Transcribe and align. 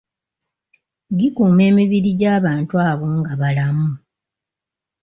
Gikuuma 1.17 1.61
emibiri 1.69 2.09
gy’abantu 2.19 2.73
abo 2.89 3.07
nga 3.17 3.33
balamu. 3.39 3.89